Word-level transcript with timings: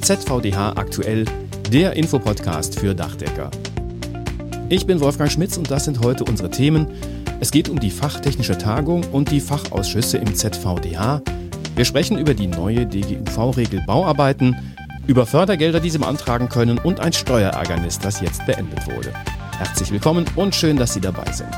ZVDH 0.00 0.72
aktuell, 0.76 1.24
der 1.72 1.94
Infopodcast 1.94 2.78
für 2.78 2.94
Dachdecker. 2.94 3.50
Ich 4.68 4.86
bin 4.86 5.00
Wolfgang 5.00 5.30
Schmitz 5.30 5.56
und 5.56 5.70
das 5.70 5.84
sind 5.84 6.00
heute 6.00 6.24
unsere 6.24 6.50
Themen. 6.50 6.86
Es 7.40 7.50
geht 7.50 7.68
um 7.68 7.78
die 7.78 7.90
fachtechnische 7.90 8.56
Tagung 8.56 9.04
und 9.12 9.30
die 9.30 9.40
Fachausschüsse 9.40 10.18
im 10.18 10.34
ZVDH. 10.34 11.22
Wir 11.74 11.84
sprechen 11.84 12.18
über 12.18 12.34
die 12.34 12.46
neue 12.46 12.86
DGUV-Regel 12.86 13.82
Bauarbeiten, 13.86 14.56
über 15.06 15.26
Fördergelder, 15.26 15.80
die 15.80 15.90
Sie 15.90 15.98
beantragen 15.98 16.48
können 16.48 16.78
und 16.78 17.00
ein 17.00 17.12
Steuerärgernis, 17.12 17.98
das 17.98 18.20
jetzt 18.20 18.44
beendet 18.46 18.86
wurde. 18.86 19.12
Herzlich 19.58 19.90
willkommen 19.90 20.24
und 20.36 20.54
schön, 20.54 20.76
dass 20.76 20.94
Sie 20.94 21.00
dabei 21.00 21.30
sind. 21.32 21.54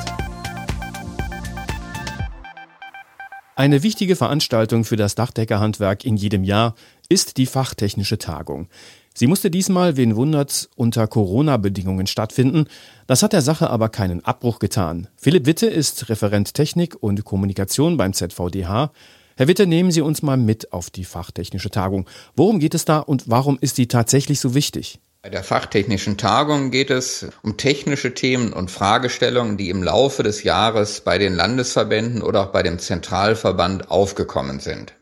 Eine 3.61 3.83
wichtige 3.83 4.17
Veranstaltung 4.17 4.85
für 4.85 4.97
das 4.97 5.17
Dachdeckerhandwerk 5.17 6.07
in 6.07 6.17
jedem 6.17 6.45
Jahr 6.45 6.75
ist 7.11 7.37
die 7.37 7.47
Fachtechnische 7.47 8.17
Tagung. 8.17 8.69
Sie 9.15 9.27
musste 9.27 9.51
diesmal, 9.51 9.99
wen 9.99 10.17
wundert's, 10.17 10.71
unter 10.77 11.07
Corona-Bedingungen 11.07 12.07
stattfinden. 12.07 12.67
Das 13.07 13.23
hat 13.23 13.35
der 13.35 13.43
Sache 13.43 13.69
aber 13.69 13.89
keinen 13.89 14.25
Abbruch 14.25 14.61
getan. 14.61 15.09
Philipp 15.17 15.45
Witte 15.45 15.67
ist 15.67 16.09
Referent 16.09 16.55
Technik 16.55 16.97
und 17.03 17.25
Kommunikation 17.25 17.97
beim 17.97 18.15
ZVDH. 18.15 18.93
Herr 19.37 19.49
Witte, 19.49 19.67
nehmen 19.67 19.91
Sie 19.91 20.01
uns 20.01 20.23
mal 20.23 20.37
mit 20.37 20.73
auf 20.73 20.91
die 20.91 21.05
Fachtechnische 21.05 21.71
Tagung. 21.71 22.09
Worum 22.37 22.61
geht 22.61 22.75
es 22.75 22.85
da 22.85 23.01
und 23.01 23.25
warum 23.27 23.59
ist 23.61 23.79
die 23.79 23.89
tatsächlich 23.89 24.39
so 24.39 24.55
wichtig? 24.55 25.01
Bei 25.23 25.29
der 25.29 25.45
fachtechnischen 25.45 26.17
Tagung 26.17 26.71
geht 26.71 26.91
es 26.91 27.27
um 27.43 27.57
technische 27.57 28.15
Themen 28.15 28.53
und 28.53 28.71
Fragestellungen, 28.71 29.57
die 29.57 29.69
im 29.69 29.83
Laufe 29.83 30.23
des 30.23 30.45
Jahres 30.45 31.03
bei 31.03 31.19
den 31.19 31.35
Landesverbänden 31.35 32.23
oder 32.23 32.45
auch 32.45 32.53
bei 32.53 32.63
dem 32.63 32.79
Zentralverband 32.79 33.91
aufgekommen 33.91 34.61
sind. 34.61 34.95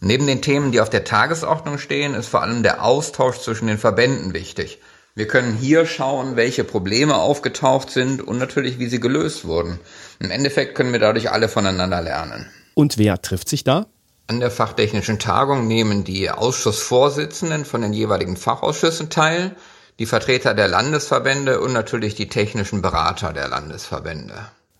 Neben 0.00 0.26
den 0.26 0.42
Themen, 0.42 0.70
die 0.70 0.80
auf 0.80 0.90
der 0.90 1.04
Tagesordnung 1.04 1.78
stehen, 1.78 2.14
ist 2.14 2.28
vor 2.28 2.42
allem 2.42 2.62
der 2.62 2.84
Austausch 2.84 3.38
zwischen 3.38 3.66
den 3.66 3.78
Verbänden 3.78 4.32
wichtig. 4.32 4.78
Wir 5.16 5.26
können 5.26 5.56
hier 5.56 5.84
schauen, 5.86 6.36
welche 6.36 6.62
Probleme 6.62 7.16
aufgetaucht 7.16 7.90
sind 7.90 8.22
und 8.22 8.38
natürlich, 8.38 8.78
wie 8.78 8.86
sie 8.86 9.00
gelöst 9.00 9.44
wurden. 9.44 9.80
Im 10.20 10.30
Endeffekt 10.30 10.76
können 10.76 10.92
wir 10.92 11.00
dadurch 11.00 11.32
alle 11.32 11.48
voneinander 11.48 12.00
lernen. 12.00 12.46
Und 12.74 12.98
wer 12.98 13.20
trifft 13.20 13.48
sich 13.48 13.64
da? 13.64 13.86
An 14.28 14.38
der 14.38 14.52
fachtechnischen 14.52 15.18
Tagung 15.18 15.66
nehmen 15.66 16.04
die 16.04 16.30
Ausschussvorsitzenden 16.30 17.64
von 17.64 17.82
den 17.82 17.92
jeweiligen 17.92 18.36
Fachausschüssen 18.36 19.10
teil, 19.10 19.56
die 19.98 20.06
Vertreter 20.06 20.54
der 20.54 20.68
Landesverbände 20.68 21.60
und 21.60 21.72
natürlich 21.72 22.14
die 22.14 22.28
technischen 22.28 22.82
Berater 22.82 23.32
der 23.32 23.48
Landesverbände. 23.48 24.34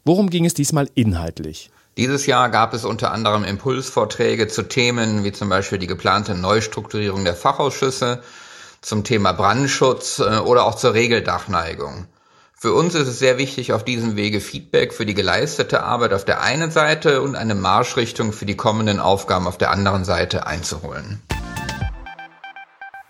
Worum 0.05 0.31
ging 0.31 0.45
es 0.45 0.55
diesmal 0.55 0.89
inhaltlich? 0.95 1.71
Dieses 1.99 2.27
Jahr 2.27 2.49
gab 2.49 2.75
es 2.75 2.85
unter 2.85 3.11
anderem 3.11 3.43
Impulsvorträge 3.43 4.47
zu 4.47 4.63
Themen 4.63 5.25
wie 5.25 5.33
zum 5.33 5.49
Beispiel 5.49 5.79
die 5.79 5.89
geplante 5.89 6.37
Neustrukturierung 6.37 7.25
der 7.25 7.35
Fachausschüsse, 7.35 8.23
zum 8.81 9.03
Thema 9.03 9.33
Brandschutz 9.33 10.21
äh, 10.21 10.39
oder 10.39 10.65
auch 10.65 10.77
zur 10.77 10.95
Regeldachneigung. 10.95 12.07
Für 12.55 12.73
uns 12.73 12.95
ist 12.95 13.09
es 13.09 13.19
sehr 13.19 13.37
wichtig, 13.37 13.73
auf 13.73 13.85
diesem 13.85 14.15
Wege 14.15 14.41
Feedback 14.41 14.95
für 14.95 15.07
die 15.07 15.15
geleistete 15.15 15.83
Arbeit 15.83 16.13
auf 16.13 16.25
der 16.25 16.41
einen 16.41 16.71
Seite 16.71 17.21
und 17.21 17.35
eine 17.35 17.57
Marschrichtung 17.57 18.33
für 18.33 18.47
die 18.47 18.57
kommenden 18.57 19.01
Aufgaben 19.01 19.49
auf 19.49 19.59
der 19.59 19.73
anderen 19.73 20.05
Seite 20.05 20.47
einzuholen. 20.47 21.21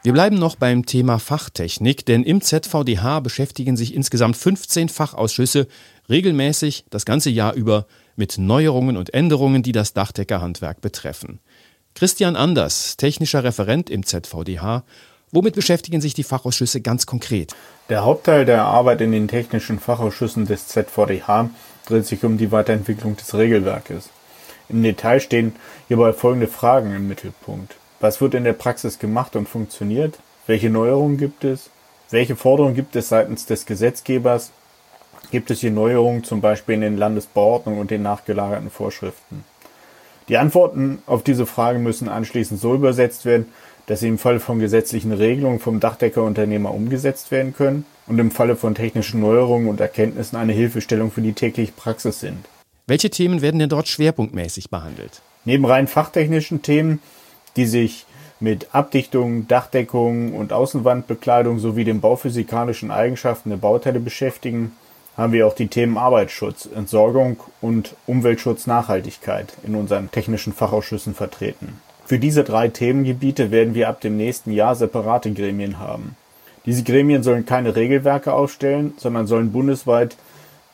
Wir 0.03 0.15
bleiben 0.15 0.39
noch 0.39 0.57
beim 0.57 0.87
Thema 0.87 1.19
Fachtechnik, 1.19 2.07
denn 2.07 2.23
im 2.23 2.41
ZVDH 2.41 3.21
beschäftigen 3.21 3.77
sich 3.77 3.93
insgesamt 3.93 4.39
15 4.39 4.89
Fachausschüsse 4.89 5.67
regelmäßig 6.09 6.87
das 6.89 7.05
ganze 7.05 7.29
Jahr 7.29 7.53
über 7.53 7.87
mit 8.19 8.37
Neuerungen 8.39 8.97
und 8.97 9.15
Änderungen, 9.15 9.63
die 9.63 9.73
das 9.73 9.95
Dachdeckerhandwerk 9.95 10.81
betreffen. 10.81 11.41
Christian 11.95 12.37
Anders, 12.37 12.97
technischer 12.97 13.45
Referent 13.45 13.89
im 13.91 14.05
ZVDH, 14.05 14.85
Womit 15.31 15.55
beschäftigen 15.55 16.01
sich 16.01 16.15
die 16.15 16.23
Fachausschüsse 16.23 16.81
ganz 16.81 17.05
konkret? 17.05 17.55
Der 17.91 18.05
Hauptteil 18.05 18.47
der 18.47 18.65
Arbeit 18.65 19.03
in 19.03 19.13
den 19.13 19.29
technischen 19.29 19.79
Fachausschüssen 19.79 20.47
des 20.47 20.69
ZVDH 20.69 21.51
dreht 21.87 22.07
sich 22.07 22.25
um 22.25 22.39
die 22.39 22.51
Weiterentwicklung 22.51 23.17
des 23.17 23.35
Regelwerkes. 23.35 24.09
Im 24.71 24.83
Detail 24.83 25.21
stehen 25.21 25.55
hierbei 25.89 26.13
folgende 26.13 26.47
Fragen 26.47 26.95
im 26.95 27.09
Mittelpunkt. 27.09 27.77
Was 28.01 28.21
wird 28.21 28.35
in 28.35 28.45
der 28.45 28.53
Praxis 28.55 28.99
gemacht 28.99 29.37
und 29.37 29.49
funktioniert? 29.49 30.19
Welche 30.47 30.71
Neuerungen 30.71 31.19
gibt 31.19 31.45
es? 31.45 31.71
Welche 32.11 32.37
Forderungen 32.37 32.75
gibt 32.75 32.97
es 32.97 33.11
seitens 33.11 33.45
des 33.45 33.67
Gesetzgebers? 33.67 34.51
Gibt 35.31 35.51
es 35.51 35.61
hier 35.61 35.71
Neuerungen 35.71 36.25
zum 36.25 36.41
Beispiel 36.41 36.77
in 36.77 36.81
den 36.81 36.97
Landesbauordnungen 36.97 37.81
und 37.81 37.91
den 37.91 38.03
nachgelagerten 38.03 38.71
Vorschriften? 38.71 39.45
Die 40.29 40.39
Antworten 40.39 41.03
auf 41.07 41.23
diese 41.23 41.45
Fragen 41.45 41.83
müssen 41.83 42.09
anschließend 42.09 42.61
so 42.61 42.75
übersetzt 42.75 43.25
werden, 43.25 43.47
dass 43.87 44.01
sie 44.01 44.09
im 44.09 44.19
Falle 44.19 44.41
von 44.41 44.59
gesetzlichen 44.59 45.13
Regelungen 45.13 45.61
vom 45.61 45.81
Dachdeckerunternehmer 45.81 46.73
umgesetzt 46.73 47.31
werden 47.31 47.55
können 47.55 47.85
und 48.07 48.19
im 48.19 48.31
Falle 48.31 48.57
von 48.57 48.75
technischen 48.75 49.21
Neuerungen 49.21 49.69
und 49.69 49.81
Erkenntnissen 49.81 50.37
eine 50.37 50.53
Hilfestellung 50.53 51.11
für 51.11 51.23
die 51.23 51.33
tägliche 51.33 51.73
Praxis 51.73 52.21
sind. 52.21 52.47
Welche 52.87 53.11
Themen 53.11 53.43
werden 53.43 53.59
denn 53.59 53.69
dort 53.69 53.89
schwerpunktmäßig 53.89 54.71
behandelt? 54.71 55.21
Neben 55.45 55.65
rein 55.65 55.89
fachtechnischen 55.89 56.63
Themen, 56.63 57.01
die 57.57 57.67
sich 57.67 58.07
mit 58.41 58.75
Abdichtung, 58.75 59.49
Dachdeckung 59.49 60.35
und 60.35 60.53
Außenwandbekleidung 60.53 61.59
sowie 61.59 61.85
den 61.85 62.01
bauphysikalischen 62.01 62.91
Eigenschaften 62.91 63.51
der 63.51 63.57
Bauteile 63.57 64.01
beschäftigen, 64.01 64.73
haben 65.19 65.33
wir 65.33 65.47
auch 65.47 65.55
die 65.55 65.67
Themen 65.67 65.99
Arbeitsschutz, 65.99 66.67
Entsorgung 66.75 67.41
und 67.61 67.97
Umweltschutz 68.07 68.69
Nachhaltigkeit 68.69 69.53
in 69.67 69.75
unseren 69.75 70.11
technischen 70.13 70.53
Fachausschüssen 70.53 71.15
vertreten. 71.15 71.81
Für 72.07 72.21
diese 72.21 72.45
drei 72.45 72.69
Themengebiete 72.69 73.51
werden 73.51 73.75
wir 73.75 73.89
ab 73.89 74.01
dem 74.01 74.17
nächsten 74.17 74.53
Jahr 74.53 74.77
separate 74.77 75.33
Gremien 75.33 75.79
haben. 75.79 76.17
Diese 76.65 76.85
Gremien 76.85 77.23
sollen 77.23 77.45
keine 77.45 77.77
Regelwerke 77.77 78.33
aufstellen, 78.33 78.95
sondern 78.97 79.27
sollen 79.27 79.53
bundesweit 79.53 80.17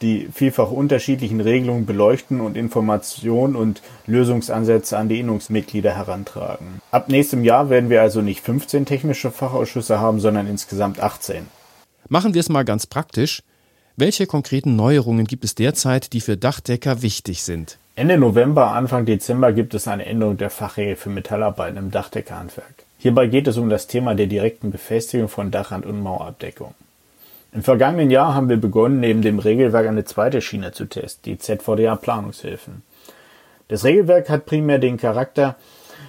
die 0.02 0.28
vielfach 0.32 0.70
unterschiedlichen 0.70 1.40
Regelungen 1.40 1.86
beleuchten 1.86 2.40
und 2.40 2.56
Informationen 2.56 3.56
und 3.56 3.80
Lösungsansätze 4.06 4.98
an 4.98 5.08
die 5.08 5.20
Innungsmitglieder 5.20 5.96
herantragen. 5.96 6.82
Ab 6.90 7.08
nächstem 7.08 7.42
Jahr 7.42 7.70
werden 7.70 7.88
wir 7.88 8.02
also 8.02 8.20
nicht 8.20 8.40
15 8.40 8.84
technische 8.84 9.30
Fachausschüsse 9.30 10.00
haben, 10.00 10.20
sondern 10.20 10.46
insgesamt 10.46 11.00
18. 11.00 11.46
Machen 12.08 12.34
wir 12.34 12.40
es 12.40 12.50
mal 12.50 12.64
ganz 12.64 12.86
praktisch. 12.86 13.42
Welche 13.96 14.26
konkreten 14.26 14.74
Neuerungen 14.74 15.24
gibt 15.24 15.44
es 15.44 15.54
derzeit, 15.54 16.14
die 16.14 16.20
für 16.20 16.36
Dachdecker 16.36 17.02
wichtig 17.02 17.44
sind? 17.44 17.78
Ende 17.94 18.18
November, 18.18 18.72
Anfang 18.72 19.06
Dezember 19.06 19.52
gibt 19.52 19.72
es 19.72 19.86
eine 19.86 20.04
Änderung 20.04 20.36
der 20.36 20.50
Fachregel 20.50 20.96
für 20.96 21.10
Metallarbeiten 21.10 21.78
im 21.78 21.92
Dachdeckerhandwerk. 21.92 22.74
Hierbei 22.98 23.28
geht 23.28 23.46
es 23.46 23.56
um 23.56 23.70
das 23.70 23.86
Thema 23.86 24.16
der 24.16 24.26
direkten 24.26 24.72
Befestigung 24.72 25.28
von 25.28 25.52
Dachrand 25.52 25.86
und 25.86 26.02
Mauerabdeckung. 26.02 26.74
Im 27.52 27.62
vergangenen 27.62 28.10
Jahr 28.10 28.34
haben 28.34 28.48
wir 28.48 28.56
begonnen, 28.56 28.98
neben 28.98 29.22
dem 29.22 29.38
Regelwerk 29.38 29.86
eine 29.86 30.04
zweite 30.04 30.42
Schiene 30.42 30.72
zu 30.72 30.86
testen, 30.86 31.22
die 31.32 31.38
ZVDA 31.38 31.94
Planungshilfen. 31.94 32.82
Das 33.68 33.84
Regelwerk 33.84 34.28
hat 34.28 34.44
primär 34.44 34.80
den 34.80 34.96
Charakter, 34.96 35.54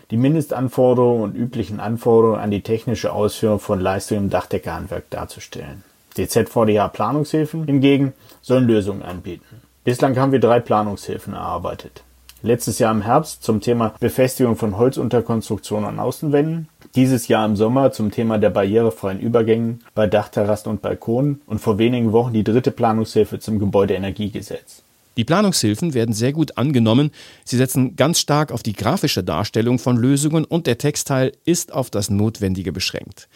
die 0.09 0.17
Mindestanforderungen 0.17 1.21
und 1.21 1.35
üblichen 1.35 1.79
Anforderungen 1.79 2.39
an 2.39 2.49
die 2.49 2.61
technische 2.61 3.13
Ausführung 3.13 3.59
von 3.59 3.79
Leistungen 3.79 4.23
im 4.23 4.29
Dachdeckerhandwerk 4.31 5.07
darzustellen. 5.11 5.83
Die 6.17 6.27
ZVDA 6.27 6.87
Planungshilfen 6.87 7.65
hingegen 7.65 8.13
sollen 8.41 8.67
Lösungen 8.67 9.03
anbieten. 9.03 9.61
Bislang 9.83 10.17
haben 10.17 10.31
wir 10.31 10.39
drei 10.39 10.59
Planungshilfen 10.59 11.33
erarbeitet. 11.33 12.03
Letztes 12.41 12.79
Jahr 12.79 12.91
im 12.91 13.01
Herbst 13.01 13.43
zum 13.43 13.59
Thema 13.59 13.95
Befestigung 13.99 14.55
von 14.55 14.77
Holzunterkonstruktionen 14.77 15.89
an 15.89 15.99
Außenwänden. 15.99 16.69
Dieses 16.93 17.27
Jahr 17.27 17.45
im 17.45 17.55
Sommer 17.55 17.91
zum 17.91 18.11
Thema 18.11 18.37
der 18.37 18.51
barrierefreien 18.51 19.19
Übergängen 19.19 19.83
bei 19.95 20.07
Dachterrassen 20.07 20.69
und 20.69 20.81
Balkonen 20.81 21.41
und 21.47 21.59
vor 21.59 21.77
wenigen 21.79 22.11
Wochen 22.13 22.33
die 22.33 22.43
dritte 22.43 22.71
Planungshilfe 22.71 23.39
zum 23.39 23.59
Gebäudeenergiegesetz. 23.59 24.83
Die 25.17 25.23
Planungshilfen 25.23 25.93
werden 25.93 26.13
sehr 26.13 26.33
gut 26.33 26.57
angenommen. 26.57 27.11
Sie 27.45 27.57
setzen 27.57 27.95
ganz 27.95 28.19
stark 28.19 28.51
auf 28.51 28.63
die 28.63 28.73
grafische 28.73 29.23
Darstellung 29.23 29.79
von 29.79 29.97
Lösungen 29.97 30.43
und 30.43 30.67
der 30.67 30.77
Textteil 30.77 31.31
ist 31.45 31.73
auf 31.73 31.89
das 31.89 32.09
Notwendige 32.09 32.71
beschränkt. 32.71 33.27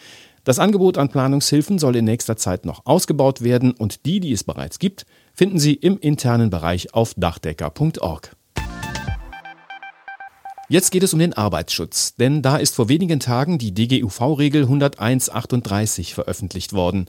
Das 0.50 0.58
Angebot 0.58 0.98
an 0.98 1.10
Planungshilfen 1.10 1.78
soll 1.78 1.94
in 1.94 2.04
nächster 2.04 2.36
Zeit 2.36 2.64
noch 2.64 2.84
ausgebaut 2.84 3.42
werden 3.42 3.70
und 3.70 4.04
die, 4.04 4.18
die 4.18 4.32
es 4.32 4.42
bereits 4.42 4.80
gibt, 4.80 5.06
finden 5.32 5.60
Sie 5.60 5.74
im 5.74 5.96
internen 5.96 6.50
Bereich 6.50 6.92
auf 6.92 7.14
dachdecker.org. 7.14 8.34
Jetzt 10.68 10.90
geht 10.90 11.04
es 11.04 11.12
um 11.12 11.20
den 11.20 11.34
Arbeitsschutz, 11.34 12.16
denn 12.16 12.42
da 12.42 12.56
ist 12.56 12.74
vor 12.74 12.88
wenigen 12.88 13.20
Tagen 13.20 13.58
die 13.58 13.72
DGUV-Regel 13.72 14.66
10138 14.66 16.14
veröffentlicht 16.14 16.72
worden. 16.72 17.06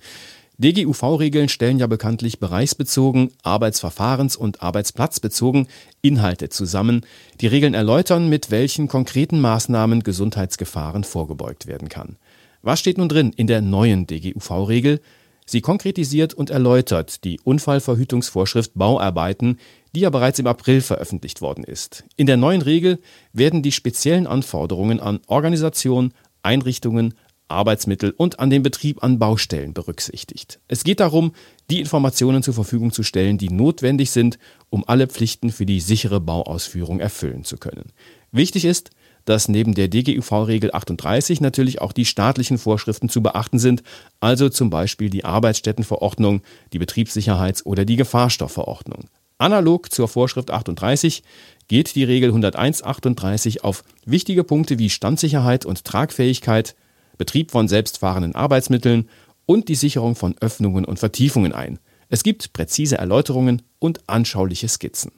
DGUV-Regeln 0.59 1.49
stellen 1.49 1.79
ja 1.79 1.87
bekanntlich 1.87 2.39
bereichsbezogen, 2.39 3.31
arbeitsverfahrens- 3.43 4.37
und 4.37 4.61
arbeitsplatzbezogen 4.61 5.67
Inhalte 6.03 6.49
zusammen. 6.49 7.07
Die 7.39 7.47
Regeln 7.47 7.73
erläutern, 7.73 8.29
mit 8.29 8.51
welchen 8.51 8.87
konkreten 8.87 9.41
Maßnahmen 9.41 10.03
Gesundheitsgefahren 10.03 11.03
vorgebeugt 11.03 11.65
werden 11.65 11.89
kann. 11.89 12.17
Was 12.61 12.79
steht 12.79 12.97
nun 12.97 13.09
drin 13.09 13.33
in 13.35 13.47
der 13.47 13.61
neuen 13.61 14.05
DGUV-Regel? 14.05 15.01
Sie 15.45 15.61
konkretisiert 15.61 16.33
und 16.33 16.49
erläutert 16.49 17.23
die 17.23 17.39
Unfallverhütungsvorschrift 17.43 18.73
Bauarbeiten, 18.75 19.57
die 19.95 20.01
ja 20.01 20.09
bereits 20.09 20.39
im 20.39 20.47
April 20.47 20.81
veröffentlicht 20.81 21.41
worden 21.41 21.63
ist. 21.63 22.05
In 22.15 22.27
der 22.27 22.37
neuen 22.37 22.61
Regel 22.61 22.99
werden 23.33 23.63
die 23.63 23.71
speziellen 23.71 24.27
Anforderungen 24.27 24.99
an 24.99 25.19
Organisation, 25.27 26.13
Einrichtungen, 26.43 27.15
Arbeitsmittel 27.47 28.13
und 28.15 28.39
an 28.39 28.49
den 28.49 28.63
Betrieb 28.63 29.03
an 29.03 29.19
Baustellen 29.19 29.73
berücksichtigt. 29.73 30.59
Es 30.67 30.83
geht 30.83 31.01
darum, 31.01 31.33
die 31.69 31.81
Informationen 31.81 32.43
zur 32.43 32.53
Verfügung 32.53 32.91
zu 32.91 33.03
stellen, 33.03 33.37
die 33.37 33.49
notwendig 33.49 34.11
sind, 34.11 34.39
um 34.69 34.83
alle 34.87 35.07
Pflichten 35.07 35.51
für 35.51 35.65
die 35.65 35.81
sichere 35.81 36.21
Bauausführung 36.21 36.99
erfüllen 36.99 37.43
zu 37.43 37.57
können. 37.57 37.91
Wichtig 38.31 38.63
ist, 38.63 38.91
dass 39.25 39.47
neben 39.47 39.73
der 39.73 39.87
DGUV-Regel 39.87 40.73
38 40.73 41.41
natürlich 41.41 41.81
auch 41.81 41.91
die 41.91 42.05
staatlichen 42.05 42.57
Vorschriften 42.57 43.09
zu 43.09 43.21
beachten 43.21 43.59
sind, 43.59 43.83
also 44.19 44.49
zum 44.49 44.69
Beispiel 44.69 45.09
die 45.09 45.25
Arbeitsstättenverordnung, 45.25 46.41
die 46.73 46.79
Betriebssicherheits- 46.79 47.63
oder 47.65 47.85
die 47.85 47.95
Gefahrstoffverordnung. 47.95 49.05
Analog 49.37 49.91
zur 49.91 50.07
Vorschrift 50.07 50.51
38 50.51 51.23
geht 51.67 51.95
die 51.95 52.03
Regel 52.03 52.31
10138 52.31 53.63
auf 53.63 53.83
wichtige 54.05 54.43
Punkte 54.43 54.77
wie 54.77 54.89
Standsicherheit 54.89 55.65
und 55.65 55.83
Tragfähigkeit, 55.83 56.75
Betrieb 57.17 57.51
von 57.51 57.67
selbstfahrenden 57.67 58.35
Arbeitsmitteln 58.35 59.09
und 59.45 59.67
die 59.67 59.75
Sicherung 59.75 60.15
von 60.15 60.35
Öffnungen 60.39 60.85
und 60.85 60.99
Vertiefungen 60.99 61.53
ein. 61.53 61.79
Es 62.09 62.23
gibt 62.23 62.53
präzise 62.53 62.97
Erläuterungen 62.97 63.61
und 63.79 64.01
anschauliche 64.07 64.67
Skizzen. 64.67 65.11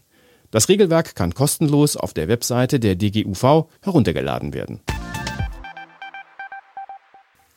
Das 0.54 0.70
Regelwerk 0.70 1.16
kann 1.16 1.34
kostenlos 1.34 1.98
auf 1.98 2.14
der 2.14 2.28
Webseite 2.28 2.80
der 2.80 2.94
DGUV 2.94 3.66
heruntergeladen 3.82 4.54
werden. 4.54 4.82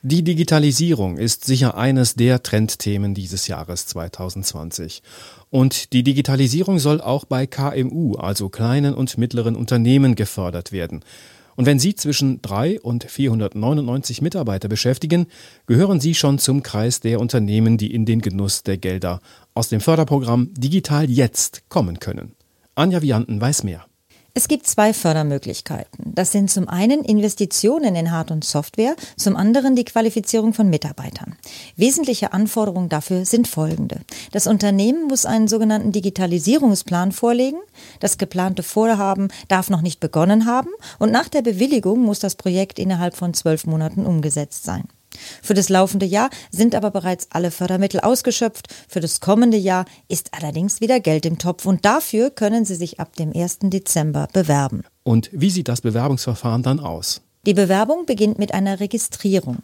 Die 0.01 0.25
Digitalisierung 0.25 1.19
ist 1.19 1.45
sicher 1.45 1.77
eines 1.77 2.15
der 2.15 2.43
Trendthemen 2.43 3.13
dieses 3.13 3.49
Jahres 3.49 3.85
2020. 3.89 5.03
Und 5.51 5.93
die 5.93 6.05
Digitalisierung 6.05 6.79
soll 6.79 7.03
auch 7.03 7.27
bei 7.27 7.47
KMU, 7.47 8.15
also 8.15 8.49
kleinen 8.49 8.95
und 8.95 9.19
mittleren 9.19 9.57
Unternehmen, 9.57 10.15
gefördert 10.15 10.73
werden. 10.73 11.05
Und 11.55 11.67
wenn 11.67 11.79
Sie 11.79 11.97
zwischen 11.97 12.41
3 12.41 12.81
und 12.81 13.05
499 13.05 14.23
Mitarbeiter 14.23 14.69
beschäftigen, 14.69 15.27
gehören 15.67 16.01
Sie 16.01 16.15
schon 16.15 16.39
zum 16.39 16.63
Kreis 16.63 17.01
der 17.01 17.21
Unternehmen, 17.21 17.77
die 17.77 17.93
in 17.93 18.07
den 18.07 18.23
Genuss 18.23 18.63
der 18.63 18.79
Gelder 18.79 19.21
aus 19.53 19.69
dem 19.69 19.81
Förderprogramm 19.83 20.55
Digital 20.55 21.11
Jetzt 21.11 21.69
kommen 21.69 22.01
können. 22.01 22.33
Anja 22.79 23.01
Vianten 23.01 23.41
weiß 23.41 23.65
mehr. 23.65 23.87
Es 24.35 24.49
gibt 24.49 24.67
zwei 24.67 24.93
Fördermöglichkeiten. 24.93 26.13
Das 26.15 26.31
sind 26.31 26.51
zum 26.51 26.69
einen 26.69 27.03
Investitionen 27.03 27.97
in 27.97 28.13
Hard- 28.13 28.31
und 28.31 28.45
Software, 28.45 28.95
zum 29.17 29.35
anderen 29.35 29.77
die 29.77 29.87
Qualifizierung 29.87 30.53
von 30.53 30.69
Mitarbeitern. 30.69 31.37
Wesentliche 31.77 32.35
Anforderungen 32.35 32.91
dafür 32.91 33.25
sind 33.25 33.49
folgende. 33.49 34.03
Das 34.33 34.47
Unternehmen 34.47 35.09
muss 35.09 35.25
einen 35.25 35.49
sogenannten 35.49 35.91
Digitalisierungsplan 35.91 37.13
vorlegen. 37.13 37.61
Das 37.99 38.19
geplante 38.19 38.63
Vorhaben 38.63 39.29
darf 39.49 39.71
noch 39.71 39.81
nicht 39.81 39.99
begonnen 39.99 40.45
haben 40.45 40.69
und 40.99 41.11
nach 41.11 41.31
der 41.31 41.41
Bewilligung 41.41 42.03
muss 42.03 42.19
das 42.19 42.35
Projekt 42.35 42.79
innerhalb 42.79 43.17
von 43.17 43.33
zwölf 43.33 43.65
Monaten 43.65 44.05
umgesetzt 44.05 44.65
sein. 44.65 44.85
Für 45.43 45.55
das 45.55 45.69
laufende 45.69 46.07
Jahr 46.07 46.31
sind 46.51 46.75
aber 46.75 46.91
bereits 46.91 47.29
alle 47.31 47.51
Fördermittel 47.51 48.01
ausgeschöpft. 48.01 48.69
Für 48.89 49.01
das 49.01 49.21
kommende 49.21 49.57
Jahr 49.57 49.85
ist 50.09 50.31
allerdings 50.33 50.81
wieder 50.81 51.01
Geld 51.01 51.27
im 51.27 51.39
Topf 51.39 51.67
und 51.67 51.85
dafür 51.85 52.31
können 52.31 52.65
Sie 52.65 52.75
sich 52.75 53.01
ab 53.01 53.17
dem 53.17 53.33
1. 53.35 53.59
Dezember 53.63 54.29
bewerben. 54.33 54.83
Und 55.03 55.31
wie 55.33 55.51
sieht 55.51 55.69
das 55.69 55.81
Bewerbungsverfahren 55.81 56.63
dann 56.63 56.81
aus? 56.81 57.23
Die 57.47 57.55
Bewerbung 57.55 58.07
beginnt 58.07 58.41
mit 58.41 58.53
einer 58.53 58.81
Registrierung. 58.81 59.59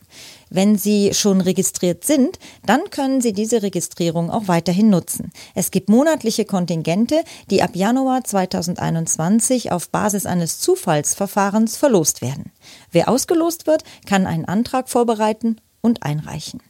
Wenn 0.51 0.79
Sie 0.79 1.15
schon 1.15 1.41
registriert 1.41 2.05
sind, 2.05 2.39
dann 2.65 2.91
können 2.91 3.21
Sie 3.21 3.33
diese 3.33 3.63
Registrierung 3.63 4.31
auch 4.31 4.47
weiterhin 4.47 4.89
nutzen. 4.89 5.33
Es 5.57 5.73
gibt 5.73 5.89
monatliche 5.89 6.45
Kontingente, 6.45 7.25
die 7.51 7.61
ab 7.61 7.75
Januar 7.75 8.23
2021 8.23 9.73
auf 9.73 9.91
Basis 9.91 10.27
eines 10.27 10.61
Zufallsverfahrens 10.61 11.77
verlost 11.77 12.23
werden. 12.23 12.53
Wer 12.93 13.09
ausgelost 13.09 13.67
wird, 13.67 13.83
kann 14.07 14.27
einen 14.27 14.45
Antrag 14.45 14.89
vorbereiten 14.89 15.57
und 15.83 16.05
einreichen. 16.05 16.63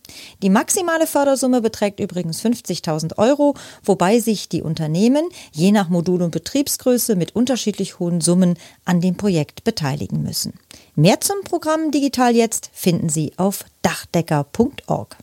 Die 0.43 0.51
maximale 0.51 1.07
Fördersumme 1.07 1.61
beträgt 1.61 2.01
übrigens 2.01 2.43
50.000 2.45 3.19
Euro, 3.19 3.55
wobei 3.85 4.19
sich 4.19 4.49
die 4.49 4.63
Unternehmen 4.63 5.29
je 5.53 5.71
nach 5.71 5.89
Modul 5.89 6.23
und 6.23 6.31
Betriebsgröße 6.31 7.15
mit 7.15 7.37
unterschiedlich 7.37 7.99
hohen 8.01 8.21
Summen 8.21 8.59
an 8.85 9.01
dem 9.01 9.17
Projekt 9.17 9.65
beteiligen 9.65 10.23
müssen. 10.23 10.55
Mehr 10.97 11.21
zum 11.21 11.43
Programm 11.45 11.91
Digital 11.91 12.35
Jetzt 12.35 12.71
finden 12.73 13.11
Sie 13.11 13.33
auf 13.37 13.65
dachdecker.org. 13.83 15.17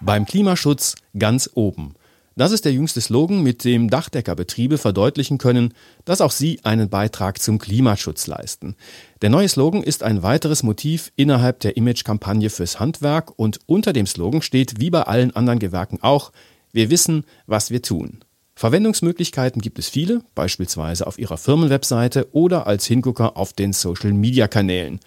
Beim 0.00 0.26
Klimaschutz 0.26 0.96
ganz 1.18 1.50
oben. 1.54 1.94
Das 2.38 2.52
ist 2.52 2.66
der 2.66 2.72
jüngste 2.74 3.00
Slogan, 3.00 3.42
mit 3.42 3.64
dem 3.64 3.88
Dachdeckerbetriebe 3.88 4.76
verdeutlichen 4.76 5.38
können, 5.38 5.72
dass 6.04 6.20
auch 6.20 6.30
sie 6.30 6.60
einen 6.64 6.90
Beitrag 6.90 7.40
zum 7.40 7.58
Klimaschutz 7.58 8.26
leisten. 8.26 8.76
Der 9.22 9.30
neue 9.30 9.48
Slogan 9.48 9.82
ist 9.82 10.02
ein 10.02 10.22
weiteres 10.22 10.62
Motiv 10.62 11.12
innerhalb 11.16 11.60
der 11.60 11.78
Imagekampagne 11.78 12.50
fürs 12.50 12.78
Handwerk 12.78 13.32
und 13.38 13.60
unter 13.64 13.94
dem 13.94 14.06
Slogan 14.06 14.42
steht, 14.42 14.78
wie 14.78 14.90
bei 14.90 15.04
allen 15.04 15.34
anderen 15.34 15.58
Gewerken 15.58 16.00
auch, 16.02 16.30
wir 16.74 16.90
wissen, 16.90 17.24
was 17.46 17.70
wir 17.70 17.80
tun. 17.80 18.20
Verwendungsmöglichkeiten 18.54 19.62
gibt 19.62 19.78
es 19.78 19.88
viele, 19.88 20.20
beispielsweise 20.34 21.06
auf 21.06 21.18
Ihrer 21.18 21.38
Firmenwebseite 21.38 22.28
oder 22.32 22.66
als 22.66 22.84
Hingucker 22.84 23.38
auf 23.38 23.54
den 23.54 23.72
Social-Media-Kanälen. 23.72 25.00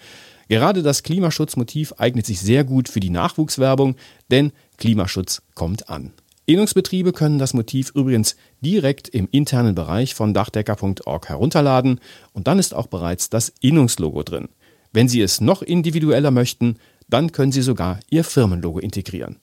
Gerade 0.47 0.81
das 0.81 1.03
Klimaschutzmotiv 1.03 1.93
eignet 1.99 2.25
sich 2.25 2.39
sehr 2.39 2.63
gut 2.63 2.89
für 2.89 2.99
die 2.99 3.11
Nachwuchswerbung, 3.11 3.97
denn 4.31 4.51
Klimaschutz 4.77 5.43
kommt 5.53 5.89
an. 5.89 6.11
Innungsbetriebe 6.49 7.13
können 7.13 7.37
das 7.37 7.53
Motiv 7.53 7.91
übrigens 7.93 8.35
direkt 8.59 9.07
im 9.07 9.27
internen 9.29 9.75
Bereich 9.75 10.15
von 10.15 10.33
dachdecker.org 10.33 11.29
herunterladen 11.29 11.99
und 12.33 12.47
dann 12.47 12.57
ist 12.57 12.73
auch 12.73 12.87
bereits 12.87 13.29
das 13.29 13.53
Innungslogo 13.61 14.23
drin. 14.23 14.49
Wenn 14.91 15.07
Sie 15.07 15.21
es 15.21 15.41
noch 15.41 15.61
individueller 15.61 16.31
möchten, 16.31 16.79
dann 17.07 17.31
können 17.31 17.51
Sie 17.51 17.61
sogar 17.61 17.99
Ihr 18.09 18.23
Firmenlogo 18.23 18.79
integrieren. 18.79 19.37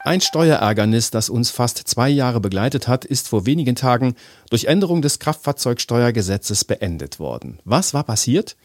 Ein 0.00 0.20
Steuerärgernis, 0.20 1.10
das 1.10 1.30
uns 1.30 1.48
fast 1.48 1.78
zwei 1.78 2.10
Jahre 2.10 2.42
begleitet 2.42 2.86
hat, 2.86 3.06
ist 3.06 3.26
vor 3.26 3.46
wenigen 3.46 3.76
Tagen 3.76 4.16
durch 4.50 4.66
Änderung 4.66 5.00
des 5.00 5.20
Kraftfahrzeugsteuergesetzes 5.20 6.66
beendet 6.66 7.18
worden. 7.18 7.60
Was 7.64 7.94
war 7.94 8.04
passiert? 8.04 8.56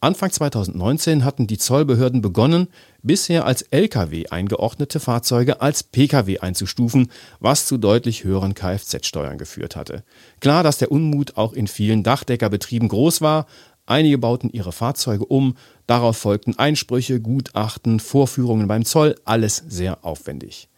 Anfang 0.00 0.30
2019 0.30 1.24
hatten 1.24 1.46
die 1.46 1.56
Zollbehörden 1.56 2.20
begonnen, 2.20 2.68
bisher 3.02 3.46
als 3.46 3.62
Lkw 3.62 4.26
eingeordnete 4.28 5.00
Fahrzeuge 5.00 5.62
als 5.62 5.82
Pkw 5.82 6.38
einzustufen, 6.40 7.10
was 7.40 7.66
zu 7.66 7.78
deutlich 7.78 8.24
höheren 8.24 8.54
Kfz-Steuern 8.54 9.38
geführt 9.38 9.74
hatte. 9.74 10.04
Klar, 10.40 10.62
dass 10.62 10.76
der 10.78 10.92
Unmut 10.92 11.36
auch 11.38 11.54
in 11.54 11.66
vielen 11.66 12.02
Dachdeckerbetrieben 12.02 12.88
groß 12.88 13.22
war. 13.22 13.46
Einige 13.86 14.18
bauten 14.18 14.50
ihre 14.50 14.72
Fahrzeuge 14.72 15.24
um, 15.24 15.56
darauf 15.86 16.18
folgten 16.18 16.58
Einsprüche, 16.58 17.20
Gutachten, 17.20 17.98
Vorführungen 17.98 18.68
beim 18.68 18.84
Zoll, 18.84 19.14
alles 19.24 19.62
sehr 19.66 20.04
aufwendig. 20.04 20.68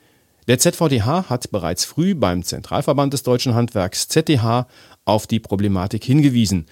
Der 0.47 0.59
ZVDH 0.59 1.29
hat 1.29 1.51
bereits 1.51 1.85
früh 1.85 2.15
beim 2.15 2.43
Zentralverband 2.43 3.13
des 3.13 3.23
deutschen 3.23 3.55
Handwerks 3.55 4.09
ZDH 4.09 4.67
auf 5.05 5.27
die 5.27 5.41
Problematik 5.41 6.05
hingewiesen. 6.05 6.67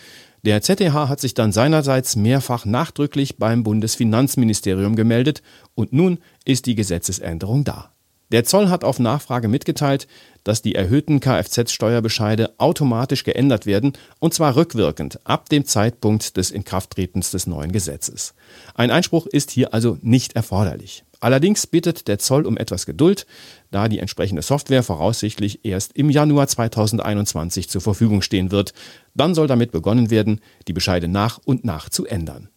Der 0.47 0.63
ZDH 0.63 1.09
hat 1.09 1.19
sich 1.19 1.35
dann 1.35 1.51
seinerseits 1.51 2.15
mehrfach 2.15 2.67
nachdrücklich 2.67 3.37
beim 3.37 3.65
Bundesfinanzministerium 3.65 4.95
gemeldet 4.95 5.43
und 5.75 5.93
nun 5.93 6.19
ist 6.45 6.67
die 6.67 6.77
Gesetzesänderung 6.77 7.65
da. 7.65 7.91
Der 8.31 8.45
Zoll 8.45 8.69
hat 8.69 8.85
auf 8.85 9.01
Nachfrage 9.01 9.49
mitgeteilt, 9.49 10.07
dass 10.45 10.63
die 10.63 10.77
erhöhten 10.77 11.19
Kfz-Steuerbescheide 11.19 12.55
automatisch 12.59 13.25
geändert 13.25 13.67
werden, 13.67 13.95
und 14.21 14.35
zwar 14.35 14.55
rückwirkend 14.55 15.19
ab 15.25 15.49
dem 15.49 15.65
Zeitpunkt 15.65 16.37
des 16.37 16.53
Inkrafttretens 16.53 17.33
des 17.33 17.49
neuen 17.49 17.73
Gesetzes. 17.73 18.35
Ein 18.77 18.93
Einspruch 18.93 19.27
ist 19.27 19.51
hier 19.51 19.75
also 19.75 19.99
nicht 20.01 20.37
erforderlich. 20.37 21.03
Allerdings 21.21 21.67
bittet 21.67 22.09
der 22.09 22.19
Zoll 22.19 22.47
um 22.47 22.57
etwas 22.57 22.87
Geduld, 22.87 23.27
da 23.71 23.89
die 23.89 23.99
entsprechende 23.99 24.43
Software 24.43 24.83
voraussichtlich 24.83 25.65
erst 25.65 25.97
im 25.97 26.11
Januar 26.11 26.49
2021 26.49 27.69
zur 27.69 27.81
Verfügung 27.81 28.23
stehen 28.23 28.51
wird. 28.51 28.73
Dann 29.15 29.35
soll 29.35 29.47
damit 29.47 29.73
begonnen 29.73 30.11
werden, 30.11 30.41
die 30.69 30.73
Bescheide 30.73 31.09
nach 31.09 31.39
und 31.45 31.65
nach 31.65 31.89
zu 31.89 32.07
ändern. 32.07 32.49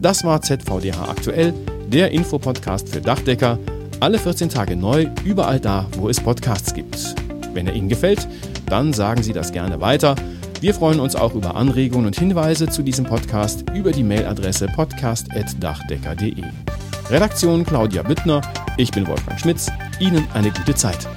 Das 0.00 0.24
war 0.24 0.40
ZVDH 0.40 1.10
aktuell, 1.10 1.52
der 1.88 2.10
Infopodcast 2.10 2.88
für 2.88 3.02
Dachdecker. 3.02 3.58
Alle 4.00 4.18
14 4.18 4.48
Tage 4.48 4.76
neu, 4.76 5.08
überall 5.24 5.60
da, 5.60 5.86
wo 5.98 6.08
es 6.08 6.20
Podcasts 6.20 6.72
gibt. 6.72 7.14
Wenn 7.52 7.66
er 7.66 7.74
Ihnen 7.74 7.90
gefällt, 7.90 8.26
dann 8.66 8.94
sagen 8.94 9.22
Sie 9.22 9.34
das 9.34 9.52
gerne 9.52 9.80
weiter. 9.80 10.14
Wir 10.60 10.74
freuen 10.74 11.00
uns 11.00 11.16
auch 11.16 11.34
über 11.34 11.54
Anregungen 11.54 12.06
und 12.06 12.18
Hinweise 12.18 12.68
zu 12.68 12.82
diesem 12.82 13.04
Podcast 13.04 13.64
über 13.74 13.92
die 13.92 14.04
Mailadresse 14.04 14.68
podcast.dachdecker.de. 14.68 16.44
Redaktion 17.10 17.66
Claudia 17.66 18.04
Büttner, 18.04 18.40
ich 18.76 18.92
bin 18.92 19.04
Wolfgang 19.08 19.38
Schmitz. 19.40 19.68
Ihnen 19.98 20.28
eine 20.32 20.52
gute 20.52 20.76
Zeit. 20.76 21.08